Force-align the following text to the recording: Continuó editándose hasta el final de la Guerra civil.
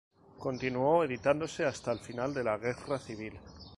Continuó 0.39 1.03
editándose 1.03 1.63
hasta 1.63 1.91
el 1.91 1.99
final 1.99 2.33
de 2.33 2.43
la 2.43 2.57
Guerra 2.57 2.97
civil. 2.97 3.33